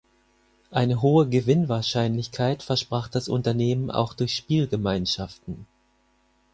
[0.71, 5.67] Eine hohe Gewinnwahrscheinlichkeit versprach das Unternehmen auch durch Spielgemeinschaften.